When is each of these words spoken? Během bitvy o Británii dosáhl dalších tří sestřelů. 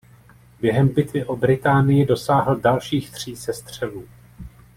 Během 0.61 0.87
bitvy 0.93 1.25
o 1.25 1.35
Británii 1.35 2.05
dosáhl 2.05 2.55
dalších 2.59 3.11
tří 3.11 3.35
sestřelů. 3.35 4.07